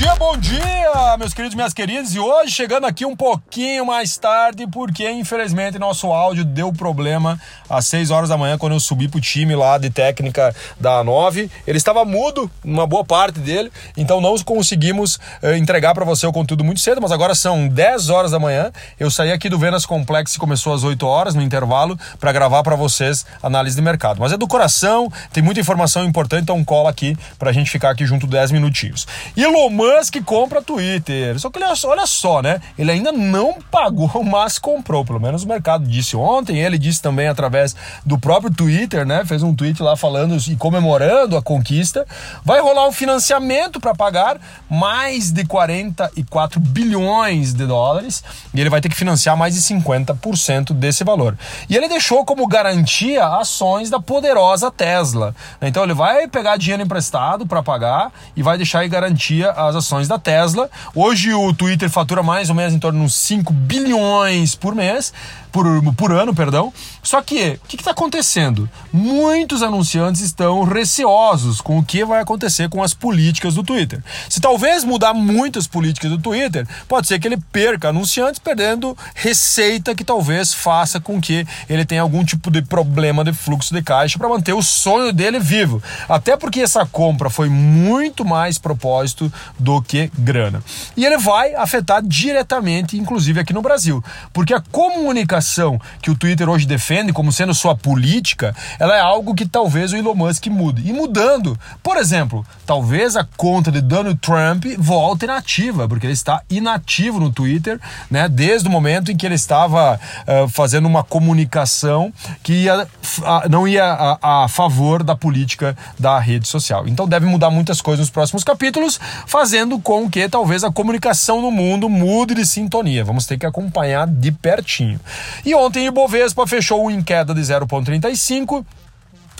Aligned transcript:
dia, 0.00 0.14
bom 0.14 0.34
dia, 0.38 1.16
meus 1.18 1.34
queridos 1.34 1.54
minhas 1.54 1.74
queridas. 1.74 2.14
E 2.14 2.18
hoje 2.18 2.52
chegando 2.52 2.86
aqui 2.86 3.04
um 3.04 3.14
pouquinho 3.14 3.84
mais 3.84 4.16
tarde, 4.16 4.66
porque 4.66 5.10
infelizmente 5.10 5.78
nosso 5.78 6.06
áudio 6.06 6.42
deu 6.42 6.72
problema 6.72 7.38
às 7.68 7.86
6 7.88 8.10
horas 8.10 8.30
da 8.30 8.38
manhã 8.38 8.56
quando 8.56 8.72
eu 8.72 8.80
subi 8.80 9.08
pro 9.08 9.20
time 9.20 9.54
lá 9.54 9.76
de 9.76 9.90
técnica 9.90 10.56
da 10.80 11.04
9. 11.04 11.50
Ele 11.66 11.76
estava 11.76 12.02
mudo, 12.06 12.50
uma 12.64 12.86
boa 12.86 13.04
parte 13.04 13.40
dele, 13.40 13.70
então 13.94 14.22
não 14.22 14.38
conseguimos 14.38 15.16
uh, 15.42 15.52
entregar 15.54 15.92
para 15.92 16.06
você 16.06 16.26
o 16.26 16.32
conteúdo 16.32 16.64
muito 16.64 16.80
cedo, 16.80 16.98
mas 17.02 17.12
agora 17.12 17.34
são 17.34 17.68
10 17.68 18.08
horas 18.08 18.30
da 18.30 18.38
manhã. 18.38 18.72
Eu 18.98 19.10
saí 19.10 19.30
aqui 19.30 19.50
do 19.50 19.58
Venas 19.58 19.84
Complex 19.84 20.38
começou 20.38 20.72
às 20.72 20.82
8 20.82 21.06
horas 21.06 21.34
no 21.34 21.42
intervalo 21.42 21.98
para 22.18 22.32
gravar 22.32 22.62
para 22.62 22.74
vocês 22.74 23.26
análise 23.42 23.76
de 23.76 23.82
mercado. 23.82 24.18
Mas 24.18 24.32
é 24.32 24.38
do 24.38 24.48
coração, 24.48 25.12
tem 25.30 25.42
muita 25.42 25.60
informação 25.60 26.06
importante, 26.06 26.44
então 26.44 26.64
cola 26.64 26.88
aqui 26.88 27.18
pra 27.38 27.52
gente 27.52 27.70
ficar 27.70 27.90
aqui 27.90 28.06
junto 28.06 28.26
10 28.26 28.50
minutinhos. 28.50 29.06
Elon 29.36 29.68
Musk 29.90 30.16
compra 30.24 30.62
Twitter. 30.62 31.38
Só 31.38 31.50
que 31.50 31.58
ele, 31.58 31.66
olha 31.84 32.06
só, 32.06 32.40
né? 32.40 32.60
Ele 32.78 32.90
ainda 32.92 33.10
não 33.10 33.58
pagou, 33.70 34.10
mas 34.22 34.58
comprou. 34.58 35.04
Pelo 35.04 35.20
menos 35.20 35.42
o 35.42 35.48
mercado 35.48 35.84
disse 35.86 36.16
ontem. 36.16 36.58
Ele 36.58 36.78
disse 36.78 37.02
também 37.02 37.26
através 37.26 37.74
do 38.04 38.18
próprio 38.18 38.52
Twitter, 38.52 39.04
né? 39.04 39.24
Fez 39.24 39.42
um 39.42 39.54
tweet 39.54 39.82
lá 39.82 39.96
falando 39.96 40.36
e 40.48 40.56
comemorando 40.56 41.36
a 41.36 41.42
conquista. 41.42 42.06
Vai 42.44 42.60
rolar 42.60 42.86
um 42.86 42.92
financiamento 42.92 43.80
para 43.80 43.94
pagar 43.94 44.38
mais 44.68 45.32
de 45.32 45.44
44 45.44 46.60
bilhões 46.60 47.52
de 47.52 47.66
dólares. 47.66 48.22
E 48.54 48.60
ele 48.60 48.70
vai 48.70 48.80
ter 48.80 48.88
que 48.88 48.96
financiar 48.96 49.36
mais 49.36 49.54
de 49.54 49.60
50% 49.60 50.72
desse 50.72 51.02
valor. 51.02 51.36
E 51.68 51.76
ele 51.76 51.88
deixou 51.88 52.24
como 52.24 52.46
garantia 52.46 53.26
ações 53.26 53.90
da 53.90 53.98
poderosa 53.98 54.70
Tesla. 54.70 55.34
Então 55.60 55.82
ele 55.82 55.94
vai 55.94 56.28
pegar 56.28 56.56
dinheiro 56.56 56.82
emprestado 56.82 57.46
para 57.46 57.62
pagar 57.62 58.12
e 58.36 58.42
vai 58.42 58.56
deixar 58.56 58.84
em 58.84 58.88
garantia 58.88 59.50
as 59.50 59.79
ações 59.80 60.06
da 60.06 60.18
Tesla. 60.18 60.70
Hoje 60.94 61.34
o 61.34 61.52
Twitter 61.52 61.90
fatura 61.90 62.22
mais 62.22 62.48
ou 62.48 62.54
menos 62.54 62.72
em 62.72 62.78
torno 62.78 63.00
de 63.00 63.04
uns 63.04 63.14
5 63.14 63.52
bilhões 63.52 64.54
por 64.54 64.74
mês 64.74 65.12
por, 65.52 65.66
por 65.94 66.12
ano, 66.12 66.34
perdão. 66.34 66.72
Só 67.02 67.20
que 67.22 67.58
o 67.64 67.68
que 67.68 67.76
está 67.76 67.90
acontecendo? 67.90 68.68
Muitos 68.92 69.62
anunciantes 69.62 70.20
estão 70.20 70.64
receosos 70.64 71.60
com 71.60 71.78
o 71.78 71.84
que 71.84 72.04
vai 72.04 72.20
acontecer 72.20 72.68
com 72.68 72.82
as 72.82 72.94
políticas 72.94 73.54
do 73.54 73.62
Twitter. 73.62 74.02
Se 74.28 74.40
talvez 74.40 74.84
mudar 74.84 75.14
muitas 75.14 75.66
políticas 75.66 76.10
do 76.10 76.18
Twitter, 76.18 76.66
pode 76.88 77.08
ser 77.08 77.18
que 77.18 77.26
ele 77.26 77.38
perca 77.52 77.88
anunciantes, 77.88 78.38
perdendo 78.38 78.96
receita 79.14 79.94
que 79.94 80.04
talvez 80.04 80.54
faça 80.54 81.00
com 81.00 81.20
que 81.20 81.46
ele 81.68 81.84
tenha 81.84 82.02
algum 82.02 82.24
tipo 82.24 82.50
de 82.50 82.62
problema 82.62 83.24
de 83.24 83.32
fluxo 83.32 83.74
de 83.74 83.82
caixa 83.82 84.18
para 84.18 84.28
manter 84.28 84.52
o 84.52 84.62
sonho 84.62 85.12
dele 85.12 85.38
vivo. 85.38 85.82
Até 86.08 86.36
porque 86.36 86.60
essa 86.60 86.86
compra 86.86 87.30
foi 87.30 87.48
muito 87.48 88.24
mais 88.24 88.58
propósito 88.58 89.32
do 89.58 89.82
que 89.82 90.10
grana. 90.18 90.62
E 90.96 91.04
ele 91.04 91.18
vai 91.18 91.54
afetar 91.54 92.02
diretamente, 92.02 92.96
inclusive 92.96 93.40
aqui 93.40 93.52
no 93.52 93.62
Brasil, 93.62 94.02
porque 94.32 94.54
a 94.54 94.60
comunicação 94.60 95.39
comunicação 95.40 95.80
que 96.02 96.10
o 96.10 96.14
Twitter 96.14 96.48
hoje 96.48 96.66
defende 96.66 97.12
como 97.12 97.32
sendo 97.32 97.54
sua 97.54 97.74
política, 97.74 98.54
ela 98.78 98.96
é 98.96 99.00
algo 99.00 99.34
que 99.34 99.48
talvez 99.48 99.92
o 99.92 99.96
Elon 99.96 100.14
Musk 100.14 100.46
mude. 100.46 100.88
E 100.88 100.92
mudando, 100.92 101.58
por 101.82 101.96
exemplo, 101.96 102.46
talvez 102.66 103.16
a 103.16 103.26
conta 103.36 103.72
de 103.72 103.80
Donald 103.80 104.18
Trump 104.18 104.66
volte 104.78 105.24
inativa, 105.24 105.88
porque 105.88 106.06
ele 106.06 106.12
está 106.12 106.42
inativo 106.50 107.18
no 107.18 107.32
Twitter, 107.32 107.80
né, 108.10 108.28
desde 108.28 108.68
o 108.68 108.70
momento 108.70 109.10
em 109.10 109.16
que 109.16 109.26
ele 109.26 109.34
estava 109.34 109.98
uh, 109.98 110.48
fazendo 110.48 110.86
uma 110.86 111.02
comunicação 111.02 112.12
que 112.42 112.64
ia, 112.64 112.82
uh, 112.82 113.48
não 113.48 113.66
ia 113.66 113.84
a, 113.84 114.44
a 114.44 114.48
favor 114.48 115.02
da 115.02 115.16
política 115.16 115.76
da 115.98 116.18
rede 116.18 116.46
social. 116.46 116.86
Então 116.86 117.08
deve 117.08 117.26
mudar 117.26 117.50
muitas 117.50 117.80
coisas 117.80 118.00
nos 118.00 118.10
próximos 118.10 118.44
capítulos, 118.44 119.00
fazendo 119.26 119.78
com 119.78 120.08
que 120.10 120.28
talvez 120.28 120.64
a 120.64 120.70
comunicação 120.70 121.40
no 121.40 121.50
mundo 121.50 121.88
mude 121.88 122.34
de 122.34 122.46
sintonia. 122.46 123.04
Vamos 123.04 123.26
ter 123.26 123.38
que 123.38 123.46
acompanhar 123.46 124.06
de 124.06 124.30
pertinho. 124.32 125.00
E 125.44 125.54
ontem 125.54 125.84
o 125.84 125.88
Ibovespa 125.88 126.46
fechou 126.46 126.90
em 126.90 127.02
queda 127.02 127.34
de 127.34 127.40
0,35 127.40 128.64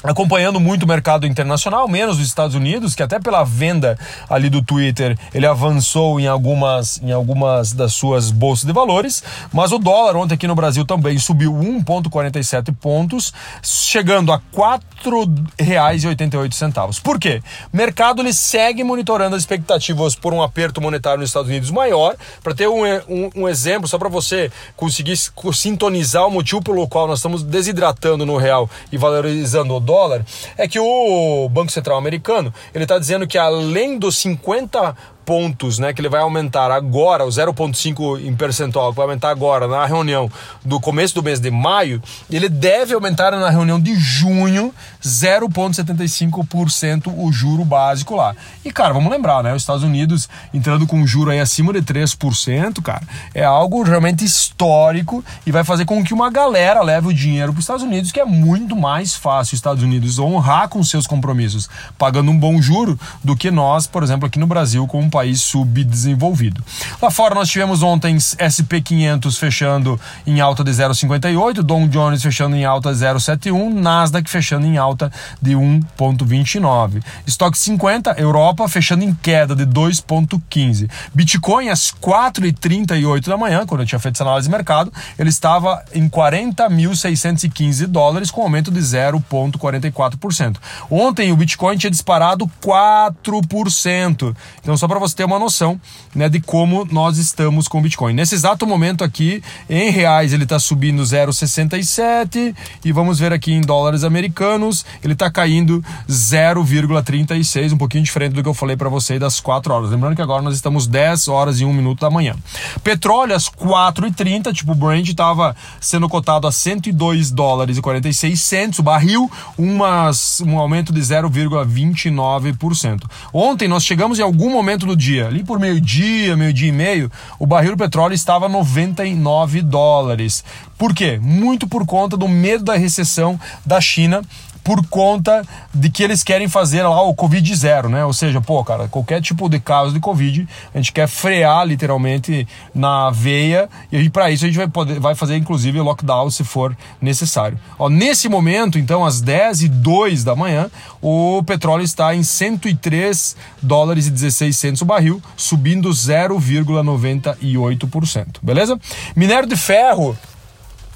acompanhando 0.02 0.58
muito 0.58 0.84
o 0.84 0.88
mercado 0.88 1.26
internacional, 1.26 1.86
menos 1.86 2.18
os 2.18 2.26
Estados 2.26 2.54
Unidos, 2.54 2.94
que 2.94 3.02
até 3.02 3.18
pela 3.18 3.44
venda 3.44 3.98
ali 4.28 4.48
do 4.48 4.62
Twitter, 4.62 5.16
ele 5.34 5.46
avançou 5.46 6.18
em 6.18 6.26
algumas, 6.26 7.00
em 7.02 7.12
algumas 7.12 7.72
das 7.72 7.92
suas 7.92 8.30
bolsas 8.30 8.64
de 8.64 8.72
valores, 8.72 9.22
mas 9.52 9.72
o 9.72 9.78
dólar 9.78 10.16
ontem 10.16 10.34
aqui 10.34 10.46
no 10.46 10.54
Brasil 10.54 10.84
também 10.84 11.18
subiu 11.18 11.52
1.47 11.52 12.74
pontos, 12.74 13.32
chegando 13.62 14.32
a 14.32 14.36
R$ 14.36 14.80
4,88. 15.00 17.02
Por 17.02 17.18
quê? 17.18 17.42
O 17.72 17.76
mercado 17.76 18.22
ele 18.22 18.32
segue 18.32 18.84
monitorando 18.84 19.34
as 19.36 19.42
expectativas 19.42 20.14
por 20.14 20.32
um 20.34 20.42
aperto 20.42 20.80
monetário 20.80 21.20
nos 21.20 21.30
Estados 21.30 21.48
Unidos 21.48 21.70
maior, 21.70 22.16
para 22.42 22.54
ter 22.54 22.68
um, 22.68 22.84
um, 23.08 23.30
um 23.36 23.48
exemplo, 23.48 23.88
só 23.88 23.98
para 23.98 24.08
você 24.08 24.52
conseguir 24.76 25.16
sintonizar 25.52 26.26
o 26.26 26.30
motivo 26.30 26.62
pelo 26.62 26.86
qual 26.88 27.06
nós 27.06 27.18
estamos 27.18 27.42
desidratando 27.42 28.24
no 28.26 28.36
real 28.36 28.68
e 28.92 28.98
valorizando 28.98 29.74
o 29.74 29.80
dólar, 29.80 30.24
é 30.56 30.68
que 30.68 30.78
o 30.78 31.48
Banco 31.48 31.72
Central 31.72 31.96
americano 31.96 32.52
ele 32.74 32.84
está 32.84 32.98
dizendo 32.98 33.26
que 33.26 33.38
além 33.38 33.98
dos 33.98 34.18
50 34.18 34.94
pontos, 35.24 35.78
né, 35.78 35.92
que 35.92 36.00
ele 36.00 36.08
vai 36.08 36.20
aumentar 36.20 36.70
agora, 36.70 37.24
o 37.24 37.28
0,5 37.28 38.24
em 38.24 38.34
percentual, 38.34 38.90
que 38.90 38.96
vai 38.96 39.06
aumentar 39.06 39.30
agora 39.30 39.68
na 39.68 39.86
reunião 39.86 40.30
do 40.64 40.80
começo 40.80 41.14
do 41.14 41.22
mês 41.22 41.40
de 41.40 41.50
maio, 41.50 42.02
ele 42.30 42.48
deve 42.48 42.94
aumentar 42.94 43.32
na 43.32 43.50
reunião 43.50 43.80
de 43.80 43.94
junho 43.94 44.74
0,75% 45.02 47.12
o 47.16 47.32
juro 47.32 47.64
básico 47.64 48.16
lá. 48.16 48.34
E, 48.64 48.72
cara, 48.72 48.92
vamos 48.92 49.10
lembrar, 49.10 49.42
né, 49.42 49.54
os 49.54 49.62
Estados 49.62 49.82
Unidos 49.82 50.28
entrando 50.52 50.86
com 50.86 50.96
um 50.96 51.06
juro 51.06 51.30
aí 51.30 51.40
acima 51.40 51.72
de 51.72 51.80
3%, 51.82 52.82
cara, 52.82 53.02
é 53.34 53.44
algo 53.44 53.82
realmente 53.82 54.24
histórico 54.24 55.24
e 55.46 55.52
vai 55.52 55.64
fazer 55.64 55.84
com 55.84 56.02
que 56.02 56.14
uma 56.14 56.30
galera 56.30 56.82
leve 56.82 57.08
o 57.08 57.14
dinheiro 57.14 57.52
para 57.52 57.58
os 57.58 57.64
Estados 57.64 57.82
Unidos, 57.82 58.12
que 58.12 58.20
é 58.20 58.24
muito 58.24 58.74
mais 58.74 59.14
fácil 59.14 59.54
os 59.54 59.58
Estados 59.58 59.82
Unidos 59.82 60.18
honrar 60.18 60.68
com 60.68 60.82
seus 60.82 61.06
compromissos, 61.06 61.68
pagando 61.98 62.30
um 62.30 62.38
bom 62.38 62.60
juro, 62.60 62.98
do 63.22 63.36
que 63.36 63.50
nós, 63.50 63.86
por 63.86 64.02
exemplo, 64.02 64.26
aqui 64.26 64.38
no 64.38 64.46
Brasil, 64.46 64.86
com 64.86 65.00
um 65.00 65.10
país 65.10 65.19
subdesenvolvido. 65.34 66.62
Lá 67.00 67.10
fora 67.10 67.34
nós 67.34 67.48
tivemos 67.48 67.82
ontem 67.82 68.16
SP500 68.16 69.38
fechando 69.38 70.00
em 70.26 70.40
alta 70.40 70.62
de 70.64 70.70
0,58, 70.70 71.62
Dow 71.62 71.86
Jones 71.88 72.22
fechando 72.22 72.56
em 72.56 72.64
alta 72.64 72.92
0,71, 72.92 73.72
Nasdaq 73.72 74.28
fechando 74.28 74.66
em 74.66 74.76
alta 74.76 75.10
de 75.40 75.52
1,29. 75.52 77.02
Estoque 77.26 77.58
50, 77.58 78.12
Europa 78.18 78.68
fechando 78.68 79.04
em 79.04 79.14
queda 79.14 79.54
de 79.54 79.66
2,15. 79.66 80.88
Bitcoin 81.14 81.68
às 81.68 81.92
4h38 81.92 83.26
da 83.26 83.36
manhã, 83.36 83.66
quando 83.66 83.82
eu 83.82 83.86
tinha 83.86 83.98
feito 83.98 84.16
essa 84.16 84.24
análise 84.24 84.48
de 84.48 84.52
mercado, 84.52 84.92
ele 85.18 85.28
estava 85.28 85.82
em 85.94 86.08
40.615 86.08 87.86
dólares 87.86 88.30
com 88.30 88.42
aumento 88.42 88.70
de 88.70 88.80
0,44%. 88.80 90.56
Ontem 90.90 91.32
o 91.32 91.36
Bitcoin 91.36 91.76
tinha 91.76 91.90
disparado 91.90 92.50
4%. 92.62 94.36
Então 94.60 94.76
só 94.76 94.86
para 94.86 94.98
você 95.00 95.16
ter 95.16 95.24
uma 95.24 95.38
noção 95.38 95.80
né, 96.14 96.28
de 96.28 96.40
como 96.40 96.86
nós 96.90 97.18
estamos 97.18 97.66
com 97.66 97.78
o 97.78 97.80
Bitcoin. 97.80 98.12
Nesse 98.12 98.34
exato 98.34 98.66
momento 98.66 99.02
aqui, 99.02 99.42
em 99.68 99.90
reais, 99.90 100.32
ele 100.32 100.44
está 100.44 100.58
subindo 100.58 101.02
0,67 101.02 102.54
e 102.84 102.92
vamos 102.92 103.18
ver 103.18 103.32
aqui 103.32 103.52
em 103.52 103.60
dólares 103.60 104.04
americanos, 104.04 104.84
ele 105.02 105.14
está 105.14 105.30
caindo 105.30 105.82
0,36, 106.08 107.72
um 107.72 107.78
pouquinho 107.78 108.04
diferente 108.04 108.34
do 108.34 108.42
que 108.42 108.48
eu 108.48 108.54
falei 108.54 108.76
para 108.76 108.88
você 108.88 109.18
das 109.18 109.40
4 109.40 109.72
horas. 109.72 109.90
Lembrando 109.90 110.16
que 110.16 110.22
agora 110.22 110.42
nós 110.42 110.54
estamos 110.54 110.86
10 110.86 111.28
horas 111.28 111.60
e 111.60 111.64
1 111.64 111.72
minuto 111.72 112.00
da 112.00 112.10
manhã. 112.10 112.34
Petróleo 112.82 113.34
às 113.34 113.48
4,30, 113.48 114.52
tipo 114.52 114.72
o 114.72 114.74
Brent 114.74 115.08
estava 115.08 115.56
sendo 115.80 116.08
cotado 116.08 116.46
a 116.46 116.52
102 116.52 117.30
dólares 117.30 117.76
e 117.76 117.80
46 117.80 118.40
centos 118.40 118.78
o 118.78 118.82
barril, 118.82 119.30
umas, 119.56 120.40
um 120.40 120.58
aumento 120.58 120.92
de 120.92 121.00
0,29%. 121.00 123.02
Ontem 123.32 123.68
nós 123.68 123.84
chegamos 123.84 124.18
em 124.18 124.22
algum 124.22 124.50
momento 124.50 124.89
do 124.90 124.96
dia, 124.96 125.28
ali 125.28 125.44
por 125.44 125.60
meio-dia, 125.60 126.36
meio-dia 126.36 126.68
e 126.68 126.72
meio, 126.72 127.12
o 127.38 127.46
barril 127.46 127.72
do 127.72 127.78
petróleo 127.78 128.14
estava 128.14 128.48
99 128.48 129.62
dólares. 129.62 130.42
Por 130.76 130.92
quê? 130.92 131.18
Muito 131.22 131.68
por 131.68 131.86
conta 131.86 132.16
do 132.16 132.26
medo 132.26 132.64
da 132.64 132.74
recessão 132.74 133.38
da 133.64 133.80
China 133.80 134.22
por 134.62 134.86
conta 134.86 135.42
de 135.72 135.88
que 135.90 136.02
eles 136.02 136.22
querem 136.22 136.48
fazer 136.48 136.82
lá 136.82 137.02
o 137.02 137.14
Covid 137.14 137.54
zero, 137.54 137.88
né? 137.88 138.04
Ou 138.04 138.12
seja, 138.12 138.38
pô, 138.40 138.62
cara, 138.64 138.88
qualquer 138.88 139.22
tipo 139.22 139.48
de 139.48 139.58
caso 139.58 139.92
de 139.92 140.00
Covid, 140.00 140.46
a 140.74 140.78
gente 140.78 140.92
quer 140.92 141.08
frear 141.08 141.66
literalmente 141.66 142.46
na 142.74 143.10
veia 143.10 143.68
e 143.90 144.10
para 144.10 144.30
isso 144.30 144.44
a 144.44 144.48
gente 144.48 144.56
vai, 144.56 144.68
poder, 144.68 145.00
vai 145.00 145.14
fazer 145.14 145.36
inclusive 145.36 145.80
lockdown 145.80 146.30
se 146.30 146.44
for 146.44 146.76
necessário. 147.00 147.58
Ó, 147.78 147.88
nesse 147.88 148.28
momento, 148.28 148.78
então, 148.78 149.02
às 149.04 149.20
10 149.20 149.62
e 149.62 149.68
2 149.68 150.24
da 150.24 150.36
manhã, 150.36 150.70
o 151.00 151.42
petróleo 151.44 151.82
está 151.82 152.14
em 152.14 152.22
103 152.22 153.36
dólares 153.62 154.06
e 154.06 154.10
16 154.10 154.56
centos 154.56 154.82
o 154.82 154.84
barril, 154.84 155.22
subindo 155.36 155.88
0,98%, 155.90 158.38
beleza? 158.42 158.78
Minério 159.16 159.48
de 159.48 159.56
ferro 159.56 160.16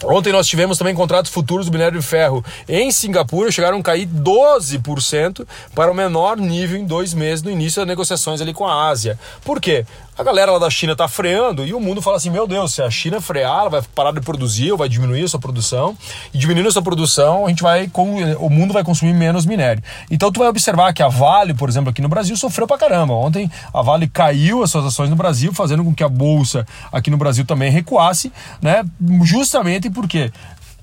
Ontem 0.03 0.33
nós 0.33 0.47
tivemos 0.47 0.77
também 0.77 0.95
contratos 0.95 1.31
futuros 1.31 1.67
do 1.67 1.73
minério 1.73 1.99
de 1.99 2.07
ferro 2.07 2.45
em 2.69 2.91
Singapura, 2.91 3.51
chegaram 3.51 3.79
a 3.79 3.83
cair 3.83 4.07
12% 4.07 5.47
para 5.75 5.91
o 5.91 5.95
menor 5.95 6.37
nível 6.37 6.79
em 6.79 6.85
dois 6.85 7.15
meses 7.15 7.43
no 7.43 7.51
início 7.51 7.81
das 7.81 7.89
negociações 7.89 8.41
ali 8.41 8.53
com 8.53 8.67
a 8.67 8.89
Ásia. 8.89 9.19
Por 9.45 9.61
quê? 9.61 9.87
A 10.17 10.23
galera 10.23 10.53
lá 10.53 10.61
da 10.61 10.71
China 10.71 10.93
está 10.93 11.09
freando 11.09 11.67
e 11.67 11.75
o 11.75 11.81
mundo 11.81 12.01
fala 12.01 12.19
assim: 12.19 12.31
meu 12.31 12.47
Deus, 12.47 12.73
se 12.73 12.81
a 12.81 12.89
China 12.89 13.21
frear, 13.21 13.63
ela 13.63 13.69
vai 13.69 13.83
parar 13.97 14.13
de 14.13 14.21
produzir 14.21 14.71
ou 14.71 14.79
vai 14.79 14.89
diminuir 14.89 15.25
a 15.25 15.29
sua 15.29 15.41
produção. 15.41 15.99
E 16.33 16.39
diminuindo 16.39 16.69
a 16.69 16.73
sua 16.73 16.83
produção, 16.83 17.47
a 17.47 17.49
gente 17.49 17.65
vai 17.65 17.91
o 18.39 18.49
mundo 18.49 18.73
vai 18.73 18.85
consumir 18.85 19.13
menos 19.13 19.45
minério. 19.45 19.83
Então 20.09 20.31
tu 20.31 20.39
vai 20.39 20.49
observar 20.49 20.93
que 20.93 21.03
a 21.03 21.09
Vale, 21.09 21.53
por 21.53 21.69
exemplo, 21.69 21.91
aqui 21.91 22.01
no 22.01 22.09
Brasil, 22.09 22.37
sofreu 22.37 22.65
pra 22.65 22.79
caramba. 22.79 23.13
Ontem 23.13 23.51
a 23.73 23.83
Vale 23.83 24.07
caiu 24.07 24.63
as 24.63 24.71
suas 24.71 24.85
ações 24.85 25.11
no 25.11 25.17
Brasil, 25.17 25.53
fazendo 25.53 25.83
com 25.83 25.93
que 25.93 26.05
a 26.05 26.09
bolsa 26.09 26.65
aqui 26.93 27.11
no 27.11 27.17
Brasil 27.17 27.45
também 27.45 27.73
recuasse, 27.73 28.33
né? 28.63 28.85
Justamente 29.25 29.91
porque 29.91 30.31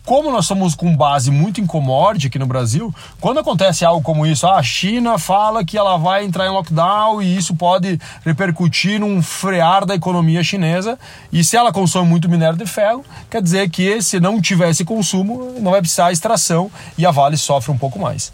como 0.06 0.32
nós 0.32 0.46
somos 0.46 0.76
com 0.76 0.96
base 0.96 1.32
muito 1.32 1.62
em 1.62 1.66
commodity 1.66 2.28
aqui 2.28 2.40
no 2.40 2.46
Brasil, 2.46 2.94
quando 3.20 3.40
acontece 3.40 3.86
algo 3.86 4.02
como 4.02 4.26
isso, 4.26 4.48
a 4.48 4.62
China 4.64 5.18
fala 5.18 5.64
que 5.64 5.78
ela 5.78 5.98
vai 5.98 6.24
entrar 6.26 6.48
em 6.48 6.52
lockdown 6.52 7.22
e 7.22 7.38
isso 7.38 7.56
pode 7.56 8.00
repercutir 8.26 9.00
num 9.00 9.22
frear 9.22 9.86
da 9.86 9.96
economia 9.96 10.44
chinesa, 10.44 10.98
e 11.32 11.44
se 11.44 11.56
ela 11.56 11.72
consome 11.72 12.10
muito 12.10 12.30
minério 12.30 12.58
de 12.58 12.66
ferro, 12.66 13.04
quer 13.30 13.42
dizer 13.42 13.70
que 13.70 14.02
se 14.02 14.20
não 14.20 14.42
tivesse 14.42 14.84
consumo, 14.84 15.56
não 15.60 15.72
vai 15.72 15.82
precisar 15.82 16.12
extração 16.12 16.72
e 16.98 17.06
a 17.06 17.12
Vale 17.12 17.38
sofre 17.38 17.72
um 17.72 17.78
pouco 17.78 18.00
mais. 18.00 18.32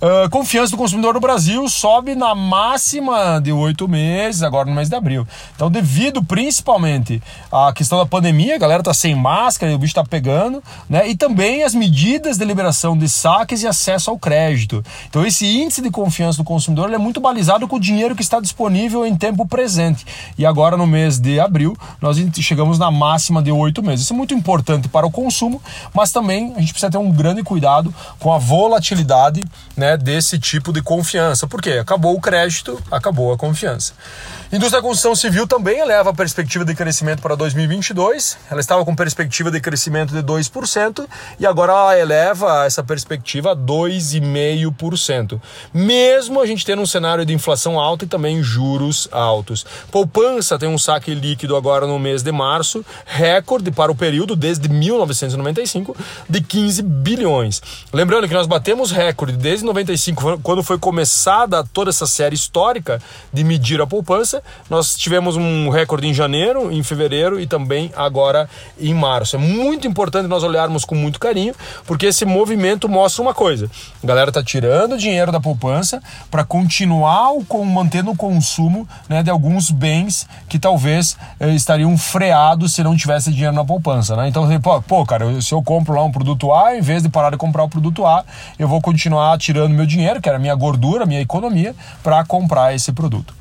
Uh, 0.00 0.30
confiança 0.30 0.70
do 0.70 0.78
consumidor 0.78 1.12
no 1.12 1.20
Brasil 1.20 1.68
sobe 1.68 2.14
na 2.14 2.34
máxima 2.34 3.38
de 3.38 3.52
oito 3.52 3.86
meses, 3.86 4.42
agora 4.42 4.66
no 4.66 4.74
mês 4.74 4.88
de 4.88 4.96
abril. 4.96 5.28
Então, 5.54 5.70
devido 5.70 6.24
principalmente 6.24 7.22
à 7.52 7.70
questão 7.74 7.98
da 7.98 8.06
pandemia, 8.06 8.54
a 8.54 8.58
galera 8.58 8.82
tá 8.82 8.94
sem 8.94 9.14
máscara, 9.14 9.74
o 9.74 9.78
bicho 9.78 9.92
tá 9.92 10.02
pegando, 10.02 10.64
né? 10.88 11.06
E 11.06 11.14
também 11.14 11.64
as 11.64 11.74
medidas 11.74 12.38
de 12.38 12.44
liberação 12.46 12.96
de 12.96 13.10
saques 13.10 13.62
e 13.62 13.66
acesso 13.66 14.08
ao 14.08 14.18
crédito. 14.18 14.82
Então, 15.06 15.26
esse 15.26 15.44
índice 15.46 15.82
de 15.82 15.90
confiança 15.90 16.38
do 16.38 16.44
consumidor 16.44 16.90
é 16.90 16.96
muito 16.96 17.20
balizado 17.20 17.68
com 17.68 17.76
o 17.76 17.80
dinheiro 17.80 18.16
que 18.16 18.22
está 18.22 18.40
disponível 18.40 19.04
em 19.04 19.14
tempo 19.14 19.46
presente. 19.46 20.06
E 20.38 20.46
agora, 20.46 20.78
no 20.78 20.86
mês 20.86 21.18
de 21.18 21.38
abril, 21.38 21.76
nós 22.00 22.16
chegamos 22.40 22.78
na 22.78 22.90
máxima 22.90 23.42
de 23.42 23.52
oito 23.52 23.82
meses. 23.82 24.06
Isso 24.06 24.14
é 24.14 24.16
muito 24.16 24.32
importante 24.32 24.88
para 24.88 25.06
o 25.06 25.10
consumo, 25.10 25.60
mas 25.92 26.10
também 26.10 26.54
a 26.56 26.60
gente 26.60 26.72
precisa 26.72 26.90
ter 26.90 26.96
um 26.96 27.12
grande 27.12 27.42
cuidado 27.42 27.94
com 28.18 28.32
a 28.32 28.38
volatilidade, 28.38 29.44
né? 29.76 29.89
Né, 29.90 29.96
desse 29.96 30.38
tipo 30.38 30.72
de 30.72 30.82
confiança. 30.82 31.46
Porque 31.46 31.72
acabou 31.72 32.16
o 32.16 32.20
crédito, 32.20 32.80
acabou 32.90 33.32
a 33.32 33.36
confiança. 33.36 33.92
Indústria 34.52 34.80
da 34.80 34.86
construção 34.88 35.14
civil 35.14 35.46
também 35.46 35.78
eleva 35.78 36.10
a 36.10 36.12
perspectiva 36.12 36.64
de 36.64 36.74
crescimento 36.74 37.22
para 37.22 37.36
2022. 37.36 38.36
Ela 38.50 38.60
estava 38.60 38.84
com 38.84 38.96
perspectiva 38.96 39.48
de 39.48 39.60
crescimento 39.60 40.12
de 40.12 40.24
2% 40.24 41.06
e 41.38 41.46
agora 41.46 41.70
ela 41.70 41.96
eleva 41.96 42.66
essa 42.66 42.82
perspectiva 42.82 43.52
a 43.52 43.56
2,5%. 43.56 45.40
Mesmo 45.72 46.40
a 46.40 46.46
gente 46.46 46.66
tendo 46.66 46.82
um 46.82 46.86
cenário 46.86 47.24
de 47.24 47.32
inflação 47.32 47.78
alta 47.78 48.04
e 48.04 48.08
também 48.08 48.42
juros 48.42 49.06
altos. 49.12 49.64
Poupança 49.88 50.58
tem 50.58 50.68
um 50.68 50.78
saque 50.78 51.14
líquido 51.14 51.54
agora 51.54 51.86
no 51.86 51.96
mês 52.00 52.24
de 52.24 52.32
março, 52.32 52.84
recorde 53.06 53.70
para 53.70 53.92
o 53.92 53.94
período 53.94 54.34
desde 54.34 54.68
1995 54.68 55.96
de 56.28 56.40
15 56.40 56.82
bilhões. 56.82 57.62
Lembrando 57.92 58.26
que 58.26 58.34
nós 58.34 58.48
batemos 58.48 58.90
recorde 58.90 59.36
desde 59.36 59.64
95 59.64 59.79
quando 60.42 60.62
foi 60.62 60.78
começada 60.78 61.64
toda 61.64 61.90
essa 61.90 62.06
série 62.06 62.34
histórica 62.34 63.00
de 63.32 63.44
medir 63.44 63.80
a 63.80 63.86
poupança 63.86 64.42
nós 64.68 64.94
tivemos 64.94 65.36
um 65.36 65.68
recorde 65.68 66.06
em 66.06 66.14
janeiro, 66.14 66.70
em 66.72 66.82
fevereiro 66.82 67.40
e 67.40 67.46
também 67.46 67.92
agora 67.96 68.48
em 68.78 68.94
março. 68.94 69.36
É 69.36 69.38
muito 69.38 69.86
importante 69.86 70.26
nós 70.26 70.42
olharmos 70.42 70.84
com 70.84 70.94
muito 70.94 71.18
carinho, 71.18 71.54
porque 71.86 72.06
esse 72.06 72.24
movimento 72.24 72.88
mostra 72.88 73.22
uma 73.22 73.34
coisa: 73.34 73.70
a 74.02 74.06
galera 74.06 74.30
está 74.30 74.42
tirando 74.42 74.96
dinheiro 74.96 75.32
da 75.32 75.40
poupança 75.40 76.02
para 76.30 76.44
continuar 76.44 77.30
com, 77.48 77.64
mantendo 77.64 78.10
o 78.10 78.16
consumo 78.16 78.88
né, 79.08 79.22
de 79.22 79.30
alguns 79.30 79.70
bens 79.70 80.28
que 80.48 80.58
talvez 80.58 81.16
eh, 81.38 81.50
estariam 81.54 81.96
freados 81.96 82.74
se 82.74 82.82
não 82.82 82.96
tivesse 82.96 83.30
dinheiro 83.30 83.54
na 83.54 83.64
poupança. 83.64 84.16
Né? 84.16 84.28
Então, 84.28 84.48
pô, 84.60 84.82
pô, 84.82 85.06
cara, 85.06 85.40
se 85.40 85.52
eu 85.52 85.62
compro 85.62 85.94
lá 85.94 86.04
um 86.04 86.12
produto 86.12 86.52
A, 86.52 86.76
em 86.76 86.80
vez 86.80 87.02
de 87.02 87.08
parar 87.08 87.30
de 87.30 87.36
comprar 87.36 87.64
o 87.64 87.68
produto 87.68 88.04
A, 88.06 88.24
eu 88.58 88.68
vou 88.68 88.80
continuar 88.80 89.38
tirando 89.38 89.69
meu 89.74 89.86
dinheiro, 89.86 90.20
que 90.20 90.28
era 90.28 90.38
minha 90.38 90.54
gordura, 90.54 91.06
minha 91.06 91.20
economia, 91.20 91.74
para 92.02 92.24
comprar 92.24 92.74
esse 92.74 92.92
produto. 92.92 93.40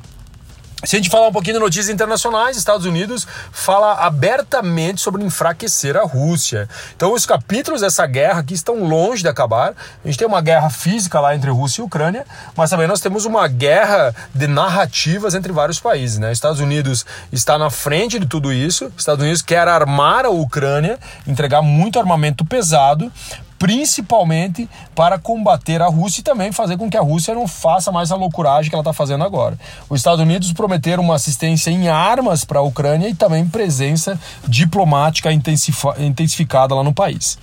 Se 0.85 0.95
a 0.95 0.99
gente 0.99 1.09
falar 1.09 1.27
um 1.27 1.31
pouquinho 1.33 1.55
de 1.55 1.59
notícias 1.59 1.89
internacionais, 1.89 2.55
Estados 2.55 2.85
Unidos 2.85 3.27
fala 3.51 3.95
abertamente 3.95 5.01
sobre 5.01 5.21
enfraquecer 5.21 5.97
a 5.97 6.03
Rússia. 6.05 6.69
Então, 6.95 7.11
os 7.13 7.25
capítulos 7.25 7.81
dessa 7.81 8.07
guerra 8.07 8.39
aqui 8.39 8.53
estão 8.53 8.85
longe 8.85 9.21
de 9.21 9.27
acabar. 9.27 9.73
A 10.03 10.07
gente 10.07 10.17
tem 10.17 10.25
uma 10.25 10.39
guerra 10.39 10.69
física 10.69 11.19
lá 11.19 11.35
entre 11.35 11.51
Rússia 11.51 11.81
e 11.81 11.83
Ucrânia, 11.83 12.25
mas 12.55 12.69
também 12.69 12.87
nós 12.87 13.01
temos 13.01 13.25
uma 13.25 13.45
guerra 13.49 14.15
de 14.33 14.47
narrativas 14.47 15.35
entre 15.35 15.51
vários 15.51 15.81
países. 15.81 16.17
Né? 16.17 16.31
Estados 16.31 16.61
Unidos 16.61 17.05
está 17.29 17.57
na 17.57 17.69
frente 17.69 18.17
de 18.17 18.25
tudo 18.25 18.53
isso. 18.53 18.89
Estados 18.97 19.21
Unidos 19.21 19.41
quer 19.41 19.67
armar 19.67 20.25
a 20.25 20.29
Ucrânia, 20.29 20.97
entregar 21.27 21.61
muito 21.61 21.99
armamento 21.99 22.45
pesado 22.45 23.11
principalmente 23.59 24.69
para 24.95 25.19
combater 25.19 25.81
a 25.81 25.87
Rússia 25.87 26.21
e 26.21 26.23
também 26.23 26.51
fazer 26.51 26.77
com 26.77 26.89
que 26.89 26.97
a 26.97 27.01
Rússia 27.01 27.35
não 27.35 27.45
faça 27.45 27.91
mais 27.91 28.09
a 28.11 28.15
loucuragem 28.15 28.69
que 28.69 28.75
ela 28.75 28.81
está 28.81 28.93
fazendo 28.93 29.23
agora. 29.25 29.59
Os 29.89 29.99
Estados 29.99 30.21
Unidos 30.21 30.53
prometeram 30.53 31.03
uma 31.03 31.15
assistência 31.15 31.69
em 31.69 31.89
armas 31.89 32.45
para 32.45 32.59
a 32.59 32.61
Ucrânia 32.61 33.09
e 33.09 33.13
também 33.13 33.45
presença 33.47 34.17
diplomática 34.47 35.29
intensificada 35.31 36.73
lá 36.73 36.83
no 36.83 36.93
país. 36.93 37.37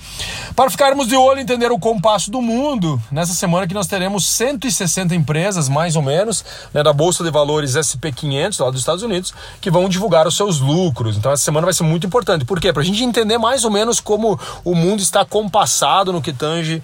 Para 0.57 0.71
ficarmos 0.71 1.07
de 1.07 1.15
olho 1.15 1.39
e 1.39 1.43
entender 1.43 1.71
o 1.71 1.79
compasso 1.79 2.31
do 2.31 2.41
mundo, 2.41 3.01
nessa 3.13 3.35
semana 3.35 3.67
que 3.67 3.75
nós 3.75 3.87
teremos 3.87 4.27
160 4.27 5.15
empresas, 5.15 5.69
mais 5.69 5.97
ou 5.97 6.03
menos, 6.03 6.45
né, 6.73 6.83
da 6.83 6.95
Bolsa 6.95 7.23
de 7.23 7.31
Valores 7.31 7.73
SP500 7.73 8.65
lá 8.65 8.71
dos 8.71 8.81
Estados 8.81 9.03
Unidos, 9.03 9.35
que 9.61 9.71
vão 9.71 9.87
divulgar 9.87 10.27
os 10.27 10.35
seus 10.35 10.61
lucros. 10.61 11.19
Então 11.19 11.31
essa 11.31 11.45
semana 11.45 11.67
vai 11.67 11.75
ser 11.75 11.83
muito 11.83 12.07
importante. 12.07 12.47
Por 12.47 12.59
quê? 12.59 12.73
Para 12.73 12.83
a 12.83 12.87
gente 12.87 13.05
entender 13.05 13.37
mais 13.37 13.65
ou 13.65 13.71
menos 13.71 14.01
como 14.01 14.41
o 14.65 14.75
mundo 14.75 15.01
está 15.01 15.23
compassado 15.25 16.06
no 16.13 16.23
que 16.23 16.33
tange 16.33 16.83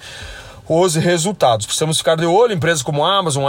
os 0.68 0.94
resultados. 0.94 1.66
Precisamos 1.66 1.98
ficar 1.98 2.16
de 2.16 2.24
olho, 2.24 2.54
empresas 2.54 2.82
como 2.82 3.04
Amazon, 3.04 3.44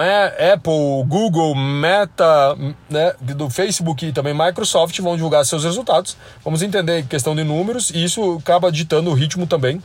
Apple, 0.54 1.04
Google, 1.08 1.56
Meta, 1.56 2.56
né, 2.90 3.14
do 3.20 3.50
Facebook 3.50 4.06
e 4.06 4.12
também 4.12 4.34
Microsoft 4.34 5.00
vão 5.00 5.16
divulgar 5.16 5.46
seus 5.46 5.64
resultados. 5.64 6.18
Vamos 6.44 6.62
entender 6.62 7.06
questão 7.08 7.36
de 7.36 7.44
números 7.44 7.90
e 7.92 8.04
isso 8.04 8.38
acaba 8.42 8.72
ditando 8.72 9.10
o 9.12 9.14
ritmo 9.14 9.46
também 9.46 9.82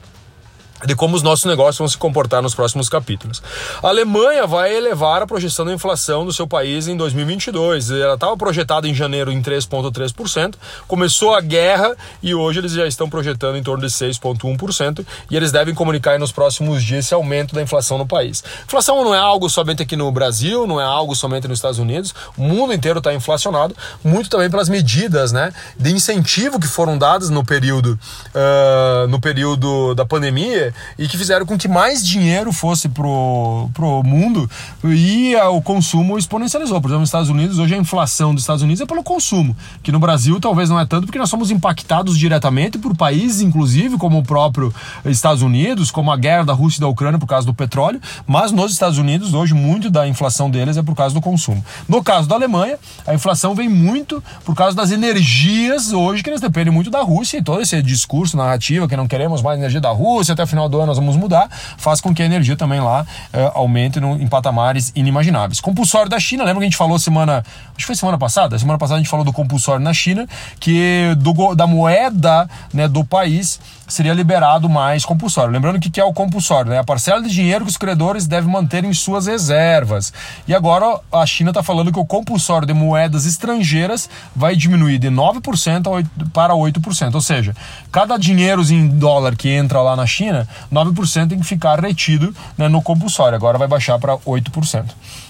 de 0.84 0.94
como 0.94 1.16
os 1.16 1.22
nossos 1.22 1.44
negócios 1.44 1.78
vão 1.78 1.88
se 1.88 1.98
comportar 1.98 2.40
nos 2.42 2.54
próximos 2.54 2.88
capítulos. 2.88 3.42
A 3.82 3.88
Alemanha 3.88 4.46
vai 4.46 4.74
elevar 4.74 5.22
a 5.22 5.26
projeção 5.26 5.64
da 5.64 5.72
inflação 5.72 6.24
do 6.24 6.32
seu 6.32 6.46
país 6.46 6.86
em 6.86 6.96
2022. 6.96 7.90
Ela 7.90 8.14
estava 8.14 8.36
projetada 8.36 8.86
em 8.86 8.94
janeiro 8.94 9.32
em 9.32 9.42
3,3%, 9.42 10.54
começou 10.86 11.34
a 11.34 11.40
guerra 11.40 11.96
e 12.22 12.34
hoje 12.34 12.60
eles 12.60 12.72
já 12.72 12.86
estão 12.86 13.10
projetando 13.10 13.56
em 13.56 13.62
torno 13.62 13.86
de 13.86 13.92
6,1% 13.92 15.04
e 15.30 15.36
eles 15.36 15.50
devem 15.50 15.74
comunicar 15.74 16.18
nos 16.18 16.30
próximos 16.30 16.82
dias 16.82 17.06
esse 17.06 17.14
aumento 17.14 17.54
da 17.54 17.62
inflação 17.62 17.98
no 17.98 18.06
país. 18.06 18.44
Inflação 18.64 19.02
não 19.04 19.14
é 19.14 19.18
algo 19.18 19.48
somente 19.48 19.82
aqui 19.82 19.96
no 19.96 20.10
Brasil, 20.12 20.66
não 20.66 20.80
é 20.80 20.84
algo 20.84 21.14
somente 21.14 21.48
nos 21.48 21.58
Estados 21.58 21.78
Unidos, 21.78 22.14
o 22.36 22.42
mundo 22.42 22.72
inteiro 22.72 22.98
está 22.98 23.12
inflacionado, 23.12 23.74
muito 24.02 24.30
também 24.30 24.50
pelas 24.50 24.68
medidas 24.68 25.32
né, 25.32 25.52
de 25.76 25.90
incentivo 25.90 26.60
que 26.60 26.66
foram 26.66 26.98
dadas 26.98 27.30
no 27.30 27.44
período, 27.44 27.98
uh, 28.34 29.08
no 29.08 29.20
período 29.20 29.94
da 29.94 30.04
pandemia 30.04 30.67
e 30.98 31.08
que 31.08 31.16
fizeram 31.16 31.46
com 31.46 31.56
que 31.56 31.68
mais 31.68 32.06
dinheiro 32.06 32.52
fosse 32.52 32.88
pro, 32.88 33.68
pro 33.74 34.02
mundo 34.02 34.48
e 34.84 35.34
o 35.36 35.60
consumo 35.60 36.18
exponencializou. 36.18 36.80
Por 36.80 36.88
exemplo, 36.88 37.00
nos 37.00 37.08
Estados 37.08 37.28
Unidos, 37.28 37.58
hoje 37.58 37.74
a 37.74 37.78
inflação 37.78 38.34
dos 38.34 38.42
Estados 38.42 38.62
Unidos 38.62 38.80
é 38.80 38.86
pelo 38.86 39.02
consumo, 39.02 39.56
que 39.82 39.92
no 39.92 39.98
Brasil 39.98 40.40
talvez 40.40 40.68
não 40.68 40.78
é 40.78 40.86
tanto 40.86 41.06
porque 41.06 41.18
nós 41.18 41.30
somos 41.30 41.50
impactados 41.50 42.18
diretamente 42.18 42.78
por 42.78 42.96
países, 42.96 43.40
inclusive 43.40 43.96
como 43.96 44.18
o 44.18 44.22
próprio 44.22 44.74
Estados 45.04 45.42
Unidos, 45.42 45.90
como 45.90 46.10
a 46.10 46.16
guerra 46.16 46.44
da 46.44 46.52
Rússia 46.52 46.78
e 46.78 46.80
da 46.80 46.88
Ucrânia 46.88 47.18
por 47.18 47.26
causa 47.26 47.46
do 47.46 47.54
petróleo, 47.54 48.00
mas 48.26 48.50
nos 48.52 48.72
Estados 48.72 48.98
Unidos 48.98 49.34
hoje 49.34 49.54
muito 49.54 49.90
da 49.90 50.08
inflação 50.08 50.50
deles 50.50 50.76
é 50.76 50.82
por 50.82 50.94
causa 50.94 51.14
do 51.14 51.20
consumo. 51.20 51.64
No 51.88 52.02
caso 52.02 52.28
da 52.28 52.34
Alemanha, 52.34 52.78
a 53.06 53.14
inflação 53.14 53.54
vem 53.54 53.68
muito 53.68 54.22
por 54.44 54.54
causa 54.54 54.76
das 54.76 54.90
energias 54.90 55.92
hoje 55.92 56.22
que 56.22 56.30
eles 56.30 56.40
dependem 56.40 56.72
muito 56.72 56.90
da 56.90 57.02
Rússia 57.02 57.38
e 57.38 57.42
todo 57.42 57.60
esse 57.60 57.80
discurso 57.82 58.36
narrativa 58.36 58.88
que 58.88 58.96
não 58.96 59.06
queremos 59.06 59.42
mais 59.42 59.58
energia 59.58 59.80
da 59.80 59.90
Rússia 59.90 60.32
até 60.32 60.42
o 60.42 60.46
final 60.46 60.57
final 60.58 60.68
do 60.68 60.78
ano 60.78 60.86
nós 60.86 60.96
vamos 60.96 61.16
mudar, 61.16 61.48
faz 61.76 62.00
com 62.00 62.12
que 62.12 62.22
a 62.22 62.26
energia 62.26 62.56
também 62.56 62.80
lá 62.80 63.06
é, 63.32 63.50
aumente 63.54 64.00
no, 64.00 64.20
em 64.20 64.26
patamares 64.26 64.92
inimagináveis. 64.94 65.60
Compulsório 65.60 66.10
da 66.10 66.18
China, 66.18 66.44
lembra 66.44 66.60
que 66.60 66.64
a 66.64 66.70
gente 66.70 66.76
falou 66.76 66.98
semana, 66.98 67.44
acho 67.68 67.76
que 67.76 67.84
foi 67.84 67.94
semana 67.94 68.18
passada? 68.18 68.58
Semana 68.58 68.78
passada 68.78 68.96
a 68.96 69.02
gente 69.02 69.10
falou 69.10 69.24
do 69.24 69.32
compulsório 69.32 69.82
na 69.82 69.94
China, 69.94 70.26
que 70.58 71.14
do, 71.18 71.54
da 71.54 71.66
moeda 71.66 72.48
né, 72.72 72.88
do 72.88 73.04
país 73.04 73.60
seria 73.86 74.12
liberado 74.12 74.68
mais 74.68 75.04
compulsório. 75.04 75.52
Lembrando 75.52 75.80
que 75.80 75.90
que 75.90 76.00
é 76.00 76.04
o 76.04 76.12
compulsório, 76.12 76.70
né? 76.70 76.78
A 76.78 76.84
parcela 76.84 77.22
de 77.22 77.30
dinheiro 77.30 77.64
que 77.64 77.70
os 77.70 77.76
credores 77.76 78.26
devem 78.26 78.50
manter 78.50 78.84
em 78.84 78.92
suas 78.92 79.26
reservas. 79.26 80.12
E 80.46 80.54
agora 80.54 81.00
a 81.10 81.24
China 81.24 81.50
está 81.50 81.62
falando 81.62 81.90
que 81.90 81.98
o 81.98 82.04
compulsório 82.04 82.66
de 82.66 82.74
moedas 82.74 83.24
estrangeiras 83.24 84.08
vai 84.36 84.54
diminuir 84.54 84.98
de 84.98 85.08
9% 85.08 86.06
para 86.32 86.52
8%. 86.52 87.14
Ou 87.14 87.20
seja, 87.20 87.56
cada 87.90 88.16
dinheiro 88.18 88.62
em 88.70 88.88
dólar 88.88 89.36
que 89.36 89.48
entra 89.48 89.80
lá 89.80 89.94
na 89.96 90.06
China, 90.06 90.47
9% 90.72 91.28
tem 91.28 91.38
que 91.38 91.46
ficar 91.46 91.80
retido 91.80 92.34
né, 92.56 92.68
no 92.68 92.82
compulsório. 92.82 93.36
Agora 93.36 93.58
vai 93.58 93.68
baixar 93.68 93.98
para 93.98 94.16
8%. 94.16 94.84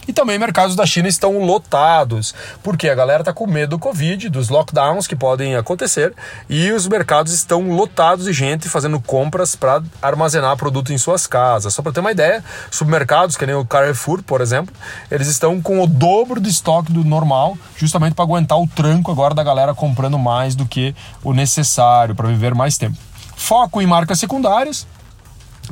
E 0.09 0.13
também 0.13 0.39
mercados 0.39 0.75
da 0.75 0.87
China 0.87 1.07
estão 1.07 1.39
lotados, 1.45 2.35
porque 2.63 2.89
a 2.89 2.95
galera 2.95 3.21
está 3.21 3.33
com 3.33 3.47
medo 3.47 3.77
do 3.77 3.79
Covid, 3.79 4.31
dos 4.31 4.49
lockdowns 4.49 5.07
que 5.07 5.15
podem 5.15 5.55
acontecer, 5.55 6.15
e 6.49 6.73
os 6.73 6.89
mercados 6.89 7.35
estão 7.35 7.69
lotados 7.69 8.25
de 8.25 8.33
gente 8.33 8.71
fazendo 8.71 8.99
compras 8.99 9.55
para 9.55 9.83
armazenar 10.01 10.57
produto 10.57 10.95
em 10.95 10.99
suas 10.99 11.27
casas. 11.27 11.75
Só 11.75 11.83
para 11.83 11.93
ter 11.93 12.01
uma 12.01 12.11
ideia, 12.11 12.43
supermercados, 12.71 13.37
que 13.37 13.45
nem 13.45 13.55
o 13.55 13.67
Carrefour, 13.67 14.23
por 14.23 14.41
exemplo, 14.41 14.75
eles 15.11 15.29
estão 15.29 15.61
com 15.61 15.83
o 15.83 15.87
dobro 15.87 16.41
do 16.41 16.49
estoque 16.49 16.91
do 16.91 17.05
normal, 17.05 17.59
justamente 17.77 18.15
para 18.15 18.25
aguentar 18.25 18.59
o 18.59 18.67
tranco 18.67 19.13
agora 19.13 19.35
da 19.35 19.43
galera 19.43 19.75
comprando 19.75 20.19
mais 20.19 20.55
do 20.55 20.65
que 20.65 20.95
o 21.23 21.35
necessário 21.35 22.15
para 22.15 22.29
viver 22.29 22.55
mais 22.55 22.79
tempo. 22.79 22.97
Foco 23.37 23.81
em 23.83 23.87
marcas 23.87 24.19
secundárias, 24.19 24.87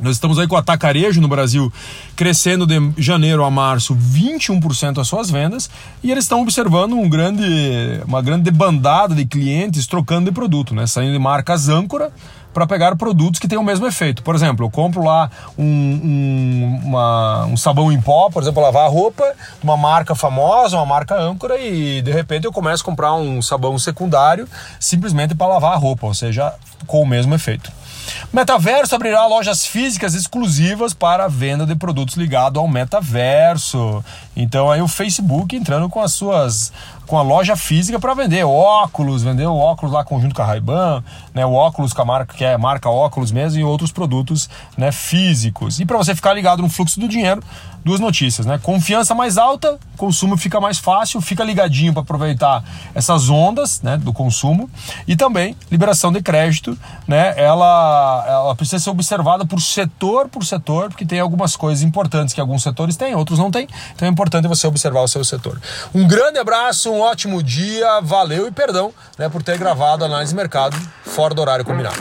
nós 0.01 0.15
estamos 0.15 0.37
aí 0.39 0.47
com 0.47 0.55
o 0.55 0.57
atacarejo 0.57 1.19
no 1.21 1.27
Brasil 1.27 1.71
crescendo 2.15 2.65
de 2.65 2.93
janeiro 2.97 3.43
a 3.43 3.51
março 3.51 3.95
21% 3.95 4.99
as 4.99 5.07
suas 5.07 5.29
vendas 5.29 5.69
e 6.03 6.11
eles 6.11 6.23
estão 6.23 6.41
observando 6.41 6.93
um 6.93 7.09
grande, 7.09 7.43
uma 8.05 8.21
grande 8.21 8.43
debandada 8.43 9.15
de 9.15 9.25
clientes 9.25 9.87
trocando 9.87 10.25
de 10.25 10.31
produto, 10.31 10.73
né? 10.75 10.85
saindo 10.85 11.13
de 11.13 11.19
marcas 11.19 11.69
âncora 11.69 12.11
para 12.57 12.65
pegar 12.65 12.95
produtos 12.95 13.39
que 13.39 13.47
têm 13.47 13.57
o 13.57 13.63
mesmo 13.63 13.85
efeito. 13.85 14.23
Por 14.23 14.33
exemplo, 14.33 14.65
eu 14.65 14.69
compro 14.71 15.03
lá 15.03 15.29
um, 15.55 15.63
um, 15.63 16.81
uma, 16.85 17.45
um 17.45 17.55
sabão 17.55 17.91
em 17.91 18.01
pó, 18.01 18.31
por 18.31 18.41
exemplo, 18.41 18.63
lavar 18.63 18.85
a 18.85 18.89
roupa, 18.89 19.23
uma 19.61 19.77
marca 19.77 20.15
famosa, 20.15 20.75
uma 20.75 20.85
marca 20.85 21.15
âncora, 21.15 21.59
e 21.59 22.01
de 22.01 22.11
repente 22.11 22.45
eu 22.45 22.51
começo 22.51 22.81
a 22.81 22.85
comprar 22.85 23.13
um 23.13 23.43
sabão 23.43 23.77
secundário 23.77 24.47
simplesmente 24.79 25.35
para 25.35 25.45
lavar 25.45 25.73
a 25.73 25.75
roupa, 25.75 26.07
ou 26.07 26.15
seja, 26.15 26.51
com 26.87 26.99
o 26.99 27.05
mesmo 27.05 27.35
efeito. 27.35 27.71
Metaverso 28.31 28.95
abrirá 28.95 29.25
lojas 29.25 29.65
físicas 29.65 30.13
exclusivas 30.13 30.93
para 30.93 31.25
a 31.25 31.27
venda 31.27 31.65
de 31.65 31.75
produtos 31.75 32.15
ligados 32.15 32.59
ao 32.59 32.67
metaverso. 32.67 34.03
Então 34.35 34.69
aí 34.71 34.81
o 34.81 34.87
Facebook 34.87 35.55
entrando 35.55 35.89
com 35.89 36.01
as 36.01 36.13
suas 36.13 36.71
com 37.07 37.17
a 37.17 37.21
loja 37.21 37.55
física 37.55 37.97
para 37.99 38.13
vender 38.13 38.43
óculos, 38.43 39.23
vender 39.23 39.47
o 39.47 39.55
óculos 39.55 39.93
lá 39.93 40.03
conjunto 40.03 40.35
com 40.35 40.41
a 40.41 40.45
Ray-Ban, 40.45 41.01
né, 41.33 41.45
o 41.45 41.53
óculos 41.53 41.93
com 41.93 42.01
a 42.01 42.05
marca 42.05 42.35
que 42.35 42.43
é 42.43 42.57
marca 42.57 42.89
óculos 42.89 43.31
mesmo 43.31 43.57
e 43.57 43.63
outros 43.63 43.93
produtos, 43.93 44.49
né, 44.77 44.91
físicos. 44.91 45.79
E 45.79 45.85
para 45.85 45.97
você 45.97 46.13
ficar 46.13 46.33
ligado 46.33 46.61
no 46.61 46.69
fluxo 46.69 46.99
do 46.99 47.07
dinheiro, 47.07 47.41
duas 47.87 48.01
notícias, 48.01 48.45
né? 48.45 48.59
Confiança 48.61 49.15
mais 49.15 49.37
alta, 49.37 49.79
consumo 49.95 50.35
fica 50.35 50.59
mais 50.59 50.77
fácil, 50.77 51.21
fica 51.21 51.41
ligadinho 51.41 51.93
para 51.93 52.01
aproveitar 52.01 52.61
essas 52.93 53.29
ondas, 53.29 53.81
né, 53.81 53.97
do 53.97 54.11
consumo 54.11 54.69
e 55.07 55.15
também 55.15 55.55
liberação 55.71 56.11
de 56.11 56.21
crédito, 56.21 56.77
né? 57.07 57.33
Ela, 58.27 58.55
precisa 58.55 58.79
ser 58.79 58.89
observada 58.89 59.45
por 59.45 59.61
setor 59.61 60.27
por 60.27 60.45
setor, 60.45 60.89
porque 60.89 61.05
tem 61.05 61.19
algumas 61.19 61.55
coisas 61.55 61.83
importantes 61.83 62.33
que 62.33 62.41
alguns 62.41 62.63
setores 62.63 62.95
têm, 62.95 63.15
outros 63.15 63.39
não 63.39 63.51
têm. 63.51 63.67
Então 63.95 64.07
é 64.07 64.11
importante 64.11 64.47
você 64.47 64.67
observar 64.67 65.01
o 65.01 65.07
seu 65.07 65.23
setor. 65.23 65.59
Um 65.93 66.07
grande 66.07 66.39
abraço, 66.39 66.91
um 66.91 66.99
ótimo 66.99 67.41
dia, 67.41 67.99
valeu 68.01 68.47
e 68.47 68.51
perdão, 68.51 68.93
né, 69.17 69.29
por 69.29 69.41
ter 69.43 69.57
gravado 69.57 70.03
a 70.03 70.07
análise 70.07 70.31
de 70.31 70.35
mercado 70.35 70.77
fora 71.03 71.33
do 71.33 71.41
horário 71.41 71.65
combinado. 71.65 71.97